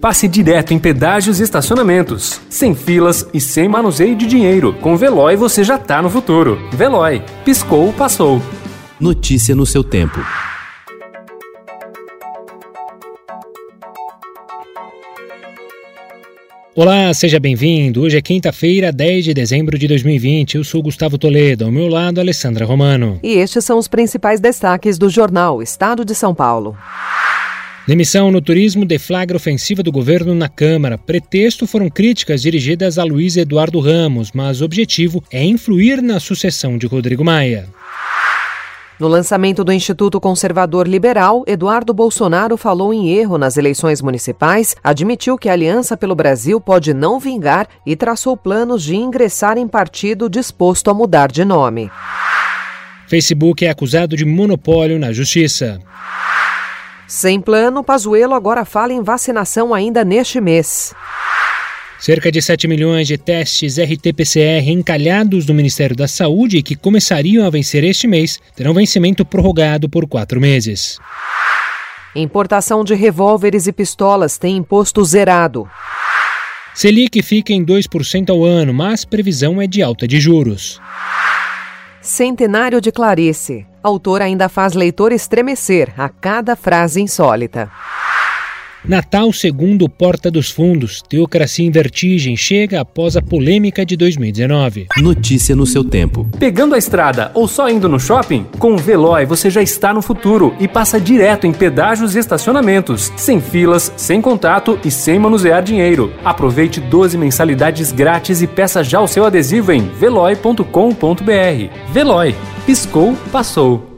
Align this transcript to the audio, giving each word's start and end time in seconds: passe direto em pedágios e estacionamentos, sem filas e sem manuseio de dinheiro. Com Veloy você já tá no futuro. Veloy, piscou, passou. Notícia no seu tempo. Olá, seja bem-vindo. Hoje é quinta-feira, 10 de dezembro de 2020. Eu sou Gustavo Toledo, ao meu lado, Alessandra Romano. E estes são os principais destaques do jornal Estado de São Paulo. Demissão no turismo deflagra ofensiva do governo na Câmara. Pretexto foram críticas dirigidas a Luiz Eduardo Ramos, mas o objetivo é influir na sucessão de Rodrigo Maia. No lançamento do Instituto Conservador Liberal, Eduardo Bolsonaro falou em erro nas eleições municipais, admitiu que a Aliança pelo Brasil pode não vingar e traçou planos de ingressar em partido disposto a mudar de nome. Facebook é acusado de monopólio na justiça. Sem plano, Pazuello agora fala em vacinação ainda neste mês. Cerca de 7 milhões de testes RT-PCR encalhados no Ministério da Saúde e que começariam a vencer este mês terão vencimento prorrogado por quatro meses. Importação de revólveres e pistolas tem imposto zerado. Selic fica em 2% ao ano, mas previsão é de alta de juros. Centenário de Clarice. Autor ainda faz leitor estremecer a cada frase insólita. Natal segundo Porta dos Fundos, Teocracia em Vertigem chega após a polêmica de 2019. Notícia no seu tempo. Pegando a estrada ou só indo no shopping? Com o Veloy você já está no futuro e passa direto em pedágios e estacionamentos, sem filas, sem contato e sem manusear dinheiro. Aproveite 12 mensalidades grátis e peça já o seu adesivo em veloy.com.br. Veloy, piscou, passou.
passe 0.00 0.26
direto 0.26 0.72
em 0.72 0.78
pedágios 0.78 1.38
e 1.38 1.42
estacionamentos, 1.42 2.40
sem 2.48 2.74
filas 2.74 3.26
e 3.34 3.40
sem 3.40 3.68
manuseio 3.68 4.16
de 4.16 4.26
dinheiro. 4.26 4.72
Com 4.80 4.96
Veloy 4.96 5.36
você 5.36 5.62
já 5.62 5.78
tá 5.78 6.00
no 6.00 6.08
futuro. 6.08 6.58
Veloy, 6.72 7.22
piscou, 7.44 7.92
passou. 7.92 8.40
Notícia 8.98 9.54
no 9.54 9.66
seu 9.66 9.84
tempo. 9.84 10.18
Olá, 16.74 17.12
seja 17.12 17.38
bem-vindo. 17.38 18.00
Hoje 18.00 18.16
é 18.16 18.22
quinta-feira, 18.22 18.90
10 18.90 19.24
de 19.24 19.34
dezembro 19.34 19.78
de 19.78 19.86
2020. 19.86 20.54
Eu 20.54 20.64
sou 20.64 20.82
Gustavo 20.82 21.18
Toledo, 21.18 21.66
ao 21.66 21.70
meu 21.70 21.88
lado, 21.88 22.20
Alessandra 22.20 22.64
Romano. 22.64 23.18
E 23.22 23.34
estes 23.34 23.64
são 23.64 23.76
os 23.76 23.88
principais 23.88 24.40
destaques 24.40 24.96
do 24.96 25.10
jornal 25.10 25.60
Estado 25.60 26.06
de 26.06 26.14
São 26.14 26.34
Paulo. 26.34 26.74
Demissão 27.90 28.30
no 28.30 28.40
turismo 28.40 28.84
deflagra 28.84 29.36
ofensiva 29.36 29.82
do 29.82 29.90
governo 29.90 30.32
na 30.32 30.48
Câmara. 30.48 30.96
Pretexto 30.96 31.66
foram 31.66 31.90
críticas 31.90 32.40
dirigidas 32.40 32.98
a 32.98 33.02
Luiz 33.02 33.36
Eduardo 33.36 33.80
Ramos, 33.80 34.30
mas 34.32 34.60
o 34.60 34.64
objetivo 34.64 35.24
é 35.28 35.44
influir 35.44 36.00
na 36.00 36.20
sucessão 36.20 36.78
de 36.78 36.86
Rodrigo 36.86 37.24
Maia. 37.24 37.66
No 39.00 39.08
lançamento 39.08 39.64
do 39.64 39.72
Instituto 39.72 40.20
Conservador 40.20 40.86
Liberal, 40.86 41.42
Eduardo 41.48 41.92
Bolsonaro 41.92 42.56
falou 42.56 42.94
em 42.94 43.10
erro 43.10 43.36
nas 43.36 43.56
eleições 43.56 44.00
municipais, 44.00 44.76
admitiu 44.84 45.36
que 45.36 45.48
a 45.48 45.52
Aliança 45.52 45.96
pelo 45.96 46.14
Brasil 46.14 46.60
pode 46.60 46.94
não 46.94 47.18
vingar 47.18 47.66
e 47.84 47.96
traçou 47.96 48.36
planos 48.36 48.84
de 48.84 48.94
ingressar 48.94 49.58
em 49.58 49.66
partido 49.66 50.30
disposto 50.30 50.90
a 50.90 50.94
mudar 50.94 51.32
de 51.32 51.44
nome. 51.44 51.90
Facebook 53.08 53.66
é 53.66 53.70
acusado 53.70 54.16
de 54.16 54.24
monopólio 54.24 54.96
na 54.96 55.12
justiça. 55.12 55.80
Sem 57.10 57.40
plano, 57.40 57.82
Pazuello 57.82 58.34
agora 58.34 58.64
fala 58.64 58.92
em 58.92 59.02
vacinação 59.02 59.74
ainda 59.74 60.04
neste 60.04 60.40
mês. 60.40 60.94
Cerca 61.98 62.30
de 62.30 62.40
7 62.40 62.68
milhões 62.68 63.08
de 63.08 63.18
testes 63.18 63.78
RT-PCR 63.78 64.68
encalhados 64.68 65.44
no 65.44 65.52
Ministério 65.52 65.96
da 65.96 66.06
Saúde 66.06 66.58
e 66.58 66.62
que 66.62 66.76
começariam 66.76 67.44
a 67.44 67.50
vencer 67.50 67.82
este 67.82 68.06
mês 68.06 68.38
terão 68.54 68.72
vencimento 68.72 69.24
prorrogado 69.24 69.88
por 69.88 70.06
quatro 70.06 70.40
meses. 70.40 71.00
Importação 72.14 72.84
de 72.84 72.94
revólveres 72.94 73.66
e 73.66 73.72
pistolas 73.72 74.38
tem 74.38 74.56
imposto 74.56 75.04
zerado. 75.04 75.68
Selic 76.72 77.20
fica 77.24 77.52
em 77.52 77.66
2% 77.66 78.30
ao 78.30 78.44
ano, 78.44 78.72
mas 78.72 79.04
previsão 79.04 79.60
é 79.60 79.66
de 79.66 79.82
alta 79.82 80.06
de 80.06 80.20
juros. 80.20 80.80
Centenário 82.00 82.80
de 82.80 82.92
Clarice. 82.92 83.66
Autor 83.82 84.22
ainda 84.22 84.48
faz 84.48 84.74
leitor 84.74 85.12
estremecer 85.12 85.92
a 85.96 86.08
cada 86.08 86.54
frase 86.54 87.00
insólita. 87.00 87.70
Natal 88.84 89.32
segundo 89.32 89.88
Porta 89.88 90.30
dos 90.30 90.50
Fundos, 90.50 91.02
Teocracia 91.02 91.66
em 91.66 91.70
Vertigem 91.70 92.36
chega 92.36 92.80
após 92.80 93.16
a 93.16 93.22
polêmica 93.22 93.84
de 93.84 93.96
2019. 93.96 94.86
Notícia 94.98 95.54
no 95.54 95.66
seu 95.66 95.84
tempo. 95.84 96.26
Pegando 96.38 96.74
a 96.74 96.78
estrada 96.78 97.30
ou 97.34 97.46
só 97.46 97.68
indo 97.68 97.88
no 97.88 98.00
shopping? 98.00 98.46
Com 98.58 98.74
o 98.74 98.78
Veloy 98.78 99.26
você 99.26 99.50
já 99.50 99.62
está 99.62 99.92
no 99.92 100.00
futuro 100.00 100.54
e 100.58 100.66
passa 100.66 101.00
direto 101.00 101.46
em 101.46 101.52
pedágios 101.52 102.16
e 102.16 102.18
estacionamentos, 102.18 103.12
sem 103.16 103.40
filas, 103.40 103.92
sem 103.96 104.20
contato 104.20 104.78
e 104.84 104.90
sem 104.90 105.18
manusear 105.18 105.62
dinheiro. 105.62 106.12
Aproveite 106.24 106.80
12 106.80 107.18
mensalidades 107.18 107.92
grátis 107.92 108.40
e 108.40 108.46
peça 108.46 108.82
já 108.82 109.00
o 109.00 109.08
seu 109.08 109.24
adesivo 109.24 109.72
em 109.72 109.88
veloy.com.br. 109.88 110.62
Veloy, 111.92 112.34
piscou, 112.66 113.14
passou. 113.30 113.89